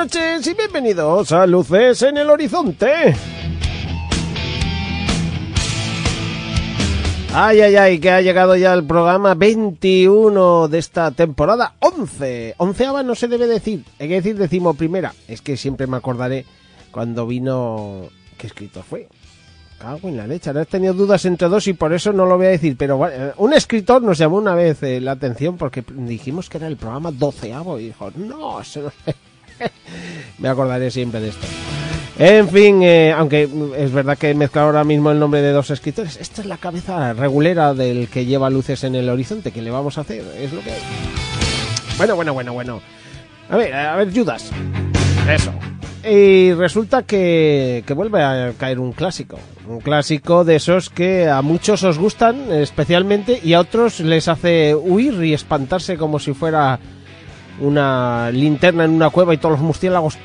[0.00, 3.14] Buenas noches y bienvenidos a Luces en el Horizonte.
[7.34, 12.54] Ay, ay, ay, que ha llegado ya el programa 21 de esta temporada 11.
[12.56, 15.12] Onceava no se debe decir, hay que decir decimo primera.
[15.28, 16.46] Es que siempre me acordaré
[16.90, 18.08] cuando vino...
[18.38, 19.06] ¿Qué escritor fue?
[19.78, 22.38] Cago en la leche, ahora he tenido dudas entre dos y por eso no lo
[22.38, 22.74] voy a decir.
[22.78, 26.56] Pero bueno, eh, un escritor nos llamó una vez eh, la atención porque dijimos que
[26.56, 29.12] era el programa doceavo y dijo, no, eso no...
[30.38, 31.46] me acordaré siempre de esto.
[32.18, 35.70] En fin, eh, aunque es verdad que he mezclado ahora mismo el nombre de dos
[35.70, 39.52] escritores, esta es la cabeza regulera del que lleva luces en el horizonte.
[39.52, 40.22] ¿Qué le vamos a hacer?
[40.38, 40.72] Es lo que.
[41.96, 42.82] Bueno, bueno, bueno, bueno.
[43.48, 44.50] A ver, a ver, Judas.
[45.30, 45.50] Eso.
[46.06, 49.38] Y resulta que, que vuelve a caer un clásico.
[49.66, 54.74] Un clásico de esos que a muchos os gustan especialmente y a otros les hace
[54.74, 56.80] huir y espantarse como si fuera
[57.60, 60.18] una linterna en una cueva y todos los murciélagos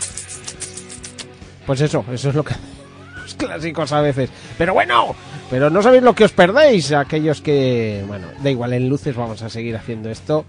[1.66, 2.54] pues eso, eso es lo que
[3.22, 4.30] los clásicos a veces.
[4.58, 5.16] Pero bueno,
[5.50, 9.42] pero no sabéis lo que os perdéis, aquellos que, bueno, da igual, en luces vamos
[9.42, 10.46] a seguir haciendo esto.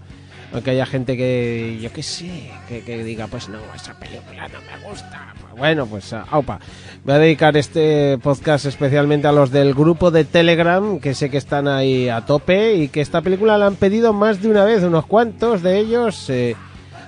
[0.53, 4.89] Aunque haya gente que, yo qué sé, que, diga, pues no, esa película no me
[4.89, 5.33] gusta.
[5.41, 6.59] Pues bueno, pues, aupa.
[7.03, 11.35] Voy a dedicar este podcast especialmente a los del grupo de Telegram, que sé que
[11.35, 14.83] están ahí a tope y que esta película la han pedido más de una vez,
[14.83, 16.29] unos cuantos de ellos.
[16.29, 16.55] Eh,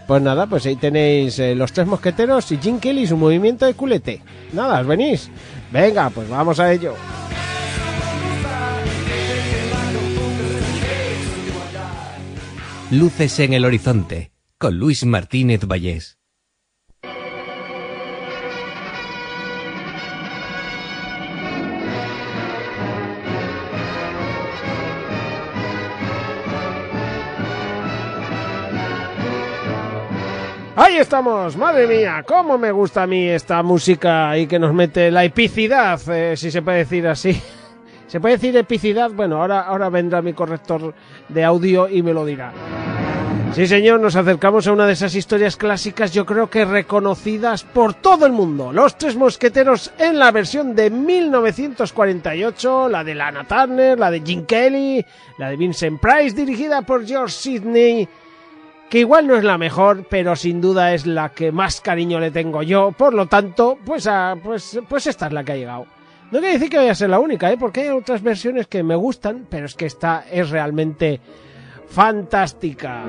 [0.09, 3.67] pues nada, pues ahí tenéis eh, los tres mosqueteros y Jim Kelly y su movimiento
[3.67, 4.23] de culete.
[4.53, 5.29] Nada, ¿os venís?
[5.71, 6.95] Venga, pues vamos a ello.
[12.89, 16.18] Luces en el horizonte con Luis Martínez Vallés.
[30.81, 35.11] Ahí estamos, madre mía, cómo me gusta a mí esta música y que nos mete
[35.11, 37.33] la epicidad, eh, si se puede decir así.
[38.07, 39.11] ¿Se puede decir epicidad?
[39.11, 40.93] Bueno, ahora, ahora vendrá mi corrector
[41.27, 42.53] de audio y me lo dirá.
[43.51, 47.95] Sí, señor, nos acercamos a una de esas historias clásicas, yo creo que reconocidas por
[47.95, 48.71] todo el mundo.
[48.71, 54.45] Los Tres Mosqueteros en la versión de 1948, la de Lana Turner, la de Jim
[54.45, 55.05] Kelly,
[55.39, 58.07] la de Vincent Price, dirigida por George Sidney
[58.89, 62.31] que igual no es la mejor, pero sin duda es la que más cariño le
[62.31, 62.91] tengo yo.
[62.91, 65.85] Por lo tanto, pues, a, pues, pues esta es la que ha llegado.
[66.31, 67.57] No quiere decir que vaya a ser la única, ¿eh?
[67.57, 71.19] porque hay otras versiones que me gustan, pero es que esta es realmente
[71.87, 73.03] fantástica.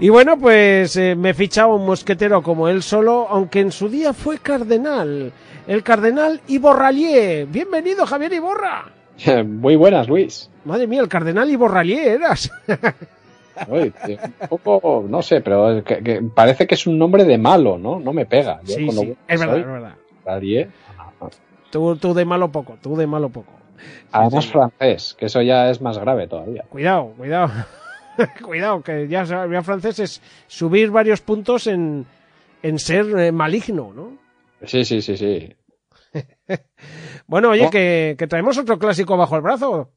[0.00, 4.12] Y bueno, pues eh, me fichaba un mosquetero como él solo, aunque en su día
[4.12, 5.32] fue cardenal.
[5.66, 7.46] El cardenal Iborralier.
[7.46, 8.90] Bienvenido, Javier Iborra.
[9.44, 10.50] Muy buenas, Luis.
[10.64, 12.50] Madre mía, el cardenal Iborralier eras.
[13.68, 13.92] Uy,
[14.50, 17.98] un poco, no sé, pero que, que parece que es un nombre de malo, ¿no?
[18.00, 18.60] No me pega.
[18.64, 19.94] Yo sí, cuando sí, es verdad, es verdad.
[20.26, 20.70] Nadie.
[21.70, 23.52] Tú, tú de malo poco, tú de malo poco.
[24.12, 26.64] Además francés, que eso ya es más grave todavía.
[26.68, 27.50] Cuidado, cuidado.
[28.44, 32.06] cuidado, que ya, ya francés es subir varios puntos en,
[32.62, 34.18] en ser eh, maligno, ¿no?
[34.64, 35.54] Sí, sí, sí, sí.
[37.26, 37.70] bueno, oye, Oh.
[37.70, 39.90] que, que traemos otro clásico bajo el brazo.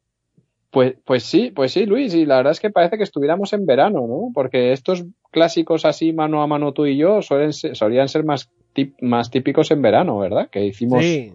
[0.76, 3.66] Pues, pues sí, pues sí, Luis, y la verdad es que parece que estuviéramos en
[3.66, 4.32] verano, ¿no?
[4.34, 8.50] Porque estos clásicos así mano a mano tú y yo suelen ser- solían ser más,
[8.76, 10.50] tip- más típicos en verano, ¿verdad?
[10.52, 11.32] Que hicimos, Sí,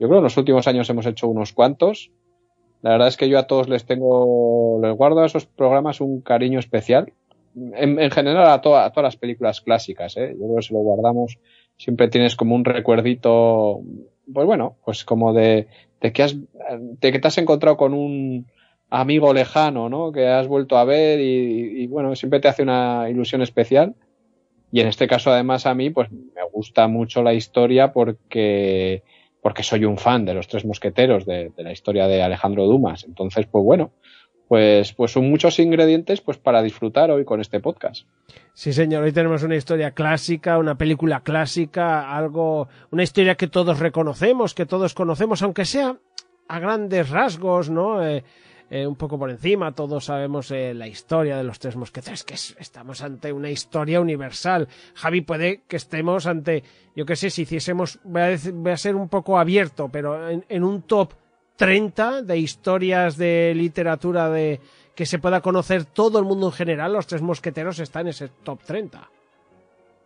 [0.00, 2.10] yo creo que en los últimos años hemos hecho unos cuantos.
[2.82, 6.20] La verdad es que yo a todos les tengo, les guardo a esos programas un
[6.20, 7.12] cariño especial.
[7.54, 10.32] En, en general a, a todas las películas clásicas, ¿eh?
[10.36, 11.38] Yo creo que se lo guardamos.
[11.76, 13.80] Siempre tienes como un recuerdito,
[14.34, 15.68] pues bueno, pues como de,
[16.00, 18.46] de que has, de que te has encontrado con un
[18.92, 20.12] amigo lejano, ¿no?
[20.12, 23.94] Que has vuelto a ver y, bueno, siempre te hace una ilusión especial.
[24.70, 29.02] Y en este caso, además, a mí, pues me gusta mucho la historia porque,
[29.40, 33.04] porque soy un fan de los tres mosqueteros, de, de la historia de Alejandro Dumas.
[33.04, 33.92] Entonces, pues bueno,
[34.46, 38.06] pues, pues son muchos ingredientes pues para disfrutar hoy con este podcast.
[38.52, 43.78] Sí, señor, hoy tenemos una historia clásica, una película clásica, algo, una historia que todos
[43.78, 45.96] reconocemos, que todos conocemos, aunque sea
[46.48, 48.06] a grandes rasgos, ¿no?
[48.06, 48.24] Eh,
[48.74, 52.32] eh, un poco por encima, todos sabemos eh, la historia de los tres mosqueteros, que
[52.32, 54.66] estamos ante una historia universal.
[54.94, 56.64] Javi, puede que estemos ante,
[56.96, 61.12] yo qué sé, si hiciésemos, voy a, ser un poco abierto, pero en, un top
[61.56, 64.58] 30 de historias de literatura de
[64.94, 68.28] que se pueda conocer todo el mundo en general, los tres mosqueteros están en ese
[68.42, 69.06] top 30.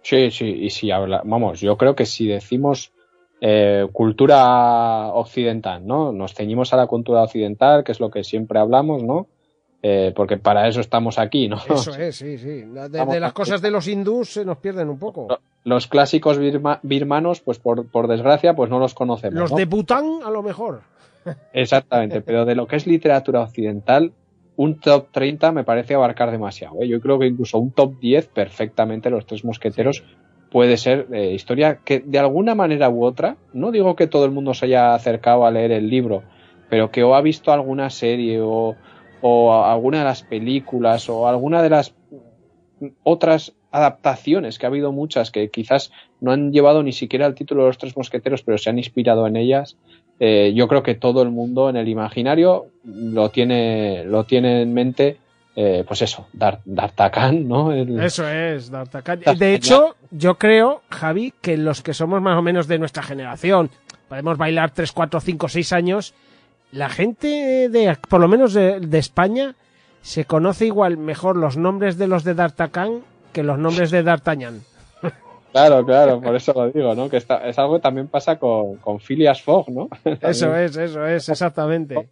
[0.02, 2.90] Sí, sí, y si habla, vamos, yo creo que si decimos
[3.40, 6.12] eh, cultura occidental, ¿no?
[6.12, 9.26] Nos ceñimos a la cultura occidental, que es lo que siempre hablamos, ¿no?
[9.82, 11.58] Eh, porque para eso estamos aquí, ¿no?
[11.68, 12.62] Eso es, sí, sí.
[12.62, 15.28] De, las cosas de los hindús se nos pierden un poco.
[15.64, 16.38] Los clásicos
[16.82, 19.38] birmanos, pues por, por, desgracia, pues no los conocemos.
[19.38, 20.80] Los de Bután, a lo mejor.
[21.52, 24.12] Exactamente, pero de lo que es literatura occidental,
[24.56, 26.76] un top 30 me parece abarcar demasiado.
[26.80, 26.88] ¿eh?
[26.88, 30.02] Yo creo que incluso un top 10 perfectamente los tres mosqueteros
[30.50, 34.30] puede ser eh, historia que de alguna manera u otra, no digo que todo el
[34.30, 36.22] mundo se haya acercado a leer el libro,
[36.68, 38.76] pero que o ha visto alguna serie o,
[39.20, 41.94] o alguna de las películas o alguna de las
[43.02, 47.62] otras adaptaciones, que ha habido muchas que quizás no han llevado ni siquiera el título
[47.62, 49.76] de los tres mosqueteros, pero se han inspirado en ellas.
[50.18, 54.72] Eh, yo creo que todo el mundo en el imaginario lo tiene, lo tiene en
[54.72, 55.18] mente
[55.58, 57.72] eh, pues eso, ¿no?
[57.72, 59.38] Eso es, D'Artagnan.
[59.38, 63.70] De hecho, yo creo, Javi, que los que somos más o menos de nuestra generación,
[64.06, 66.14] podemos bailar 3, 4, 5, 6 años,
[66.72, 69.54] la gente de, por lo menos de, España,
[70.02, 73.00] se conoce igual mejor los nombres de los de D'Artagnan
[73.32, 74.60] que los nombres de D'Artagnan.
[75.52, 77.08] Claro, claro, por eso lo digo, ¿no?
[77.08, 79.88] Que es algo que también pasa con, con Phileas Fogg, ¿no?
[80.20, 82.10] Eso es, eso es, exactamente.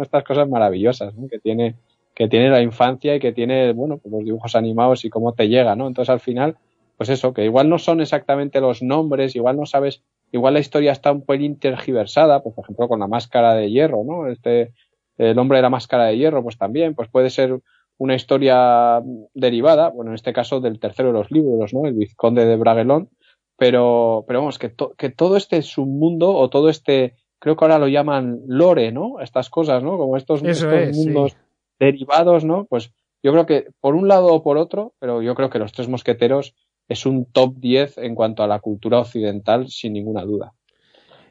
[0.00, 1.26] Estas cosas maravillosas, ¿no?
[1.26, 1.74] Que tiene
[2.14, 5.48] que tiene la infancia y que tiene, bueno, pues los dibujos animados y cómo te
[5.48, 5.86] llega, ¿no?
[5.86, 6.56] Entonces al final,
[6.96, 10.92] pues eso, que igual no son exactamente los nombres, igual no sabes, igual la historia
[10.92, 14.28] está un pelín tergiversada, pues por ejemplo con la máscara de hierro, ¿no?
[14.28, 14.72] Este,
[15.16, 17.60] el hombre de la máscara de hierro, pues también, pues puede ser
[17.98, 19.00] una historia
[19.34, 21.86] derivada, bueno, en este caso del tercero de los libros, ¿no?
[21.86, 23.08] El vizconde de Bragelón,
[23.56, 27.88] pero, pero vamos, que, que todo este submundo o todo este, creo que ahora lo
[27.88, 29.20] llaman lore, ¿no?
[29.20, 29.96] Estas cosas, ¿no?
[29.96, 31.36] Como estos, mundos
[31.82, 32.64] derivados, ¿no?
[32.66, 32.92] Pues
[33.22, 35.88] yo creo que por un lado o por otro, pero yo creo que Los Tres
[35.88, 36.54] Mosqueteros
[36.88, 40.52] es un top 10 en cuanto a la cultura occidental, sin ninguna duda.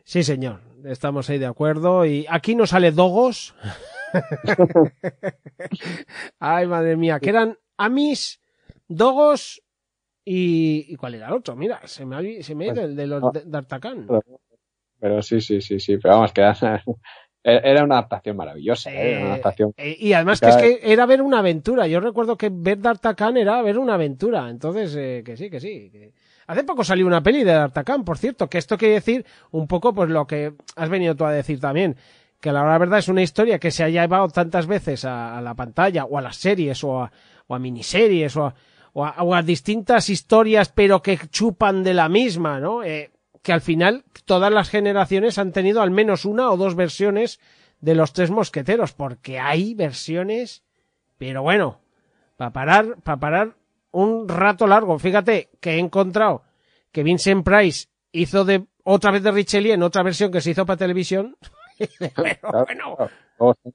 [0.03, 2.05] Sí, señor, estamos ahí de acuerdo.
[2.05, 3.55] Y aquí no sale Dogos.
[6.39, 8.41] Ay, madre mía, que eran Amis,
[8.87, 9.61] Dogos
[10.25, 10.95] y, y.
[10.95, 11.55] ¿Cuál era el otro?
[11.55, 14.21] Mira, se me ha, se me ha ido el de los de,
[14.99, 16.41] Pero sí, sí, sí, sí, pero vamos, que
[17.43, 19.17] era una adaptación maravillosa, ¿eh?
[19.17, 19.73] una adaptación.
[19.77, 21.87] Eh, y además que es que era ver una aventura.
[21.87, 24.49] Yo recuerdo que ver D'Artagnan era ver una aventura.
[24.49, 25.91] Entonces, eh, que sí, que sí.
[26.47, 29.93] Hace poco salió una peli de D'Artagnan, por cierto, que esto quiere decir un poco
[29.93, 31.95] pues lo que has venido tú a decir también.
[32.39, 36.05] Que la verdad es una historia que se ha llevado tantas veces a, la pantalla,
[36.05, 37.11] o a las series, o a,
[37.47, 38.53] o a miniseries, o a,
[38.93, 42.83] o a, distintas historias, pero que chupan de la misma, ¿no?
[42.83, 43.11] Eh,
[43.41, 47.39] que al final todas las generaciones han tenido al menos una o dos versiones
[47.79, 50.63] de los tres mosqueteros, porque hay versiones,
[51.17, 51.79] pero bueno,
[52.37, 53.55] para parar, para parar
[53.91, 54.97] un rato largo.
[54.99, 56.43] Fíjate que he encontrado
[56.91, 60.65] que Vincent Price hizo de otra vez de Richelieu en otra versión que se hizo
[60.65, 61.35] para televisión.
[61.99, 62.97] pero bueno.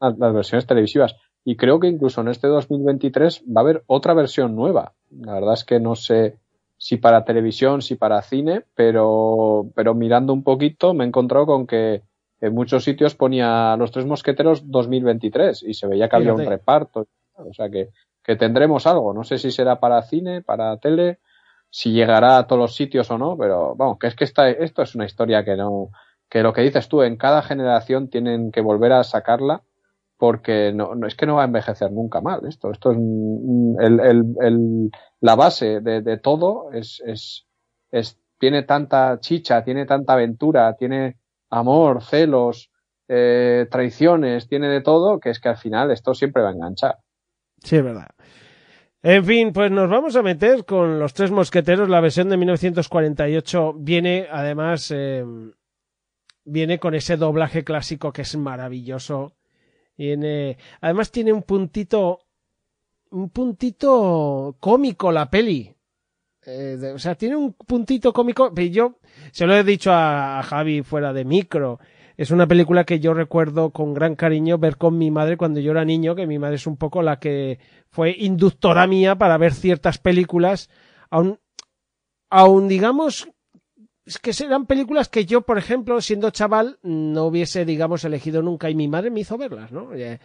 [0.00, 1.16] Las, las versiones televisivas.
[1.44, 4.94] Y creo que incluso en este 2023 va a haber otra versión nueva.
[5.10, 6.38] La verdad es que no sé
[6.78, 11.66] si para televisión, si para cine, pero, pero mirando un poquito me he encontrado con
[11.66, 12.02] que
[12.40, 17.06] en muchos sitios ponía Los Tres Mosqueteros 2023 y se veía que había un reparto.
[17.34, 17.90] O sea que,
[18.22, 19.14] que tendremos algo.
[19.14, 21.18] No sé si será para cine, para tele,
[21.70, 24.82] si llegará a todos los sitios o no, pero vamos, que es que esta, esto
[24.82, 25.90] es una historia que no,
[26.28, 29.62] que lo que dices tú, en cada generación tienen que volver a sacarla
[30.18, 32.70] porque no, no, es que no va a envejecer nunca mal esto.
[32.70, 37.46] Esto es el, el, el, la base de, todo es, es,
[37.90, 41.18] es, tiene tanta chicha, tiene tanta aventura, tiene
[41.50, 42.70] amor, celos,
[43.08, 46.96] eh, traiciones, tiene de todo, que es que al final esto siempre va a enganchar.
[47.62, 48.08] Sí, es verdad.
[49.02, 51.88] En fin, pues nos vamos a meter con los tres mosqueteros.
[51.88, 55.24] La versión de 1948 viene, además, eh,
[56.44, 59.36] viene con ese doblaje clásico que es maravilloso
[59.96, 62.20] tiene, además tiene un puntito,
[63.10, 65.74] un puntito cómico la peli.
[66.44, 68.54] Eh, o sea, tiene un puntito cómico.
[68.54, 68.98] Yo
[69.32, 71.80] se lo he dicho a, Javi fuera de micro.
[72.16, 75.72] es una película que yo recuerdo con gran cariño ver con mi madre cuando yo
[75.72, 77.58] era niño, que mi madre es un poco la que
[77.90, 80.70] fue inductora mía para ver ciertas películas,
[81.10, 81.40] aún,
[82.30, 83.28] aún digamos
[84.06, 88.70] es que serán películas que yo, por ejemplo, siendo chaval, no hubiese, digamos, elegido nunca
[88.70, 89.92] y mi madre me hizo verlas, ¿no?
[89.94, 90.20] He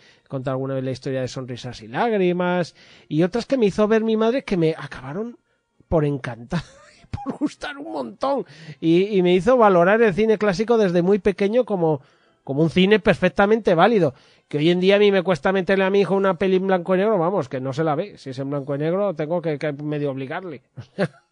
[0.45, 2.75] alguna vez la historia de Sonrisas y Lágrimas
[3.09, 5.39] y otras que me hizo ver mi madre que me acabaron
[5.87, 6.61] por encantar
[7.25, 8.45] por gustar un montón
[8.79, 12.01] y, y, me hizo valorar el cine clásico desde muy pequeño como,
[12.43, 14.13] como un cine perfectamente válido.
[14.47, 16.67] Que hoy en día a mí me cuesta meterle a mi hijo una peli en
[16.67, 18.17] blanco y negro, vamos, que no se la ve.
[18.17, 20.61] Si es en blanco y negro, tengo que, que medio obligarle.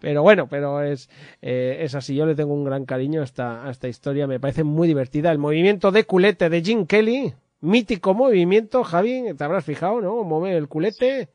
[0.00, 1.10] pero bueno, pero es,
[1.42, 2.14] eh, es así.
[2.14, 4.26] Yo le tengo un gran cariño a esta, esta historia.
[4.26, 5.30] Me parece muy divertida.
[5.30, 10.24] El movimiento de culete de Jim Kelly, mítico movimiento, Javi, te habrás fijado, ¿no?
[10.24, 11.28] Mueve el culete.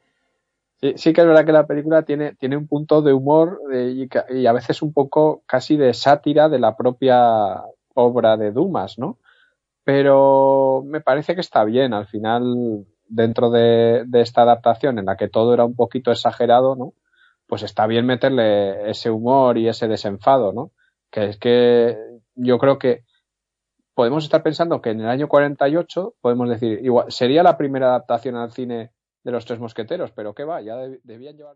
[0.82, 4.10] Sí, sí que es verdad que la película tiene, tiene un punto de humor de,
[4.30, 9.20] y, a veces un poco casi de sátira de la propia obra de Dumas, ¿no?
[9.84, 11.94] Pero me parece que está bien.
[11.94, 16.76] Al final, dentro de, de esta adaptación en la que todo era un poquito exagerado,
[16.76, 16.94] ¿no?
[17.48, 20.72] Pues está bien meterle ese humor y ese desenfado, ¿no?
[21.12, 21.98] Que es que
[22.36, 23.04] yo creo que
[23.94, 28.36] podemos estar pensando que en el año 48 podemos decir, igual, sería la primera adaptación
[28.36, 28.92] al cine
[29.24, 31.56] de los tres mosqueteros, pero qué va, ya debían llevar.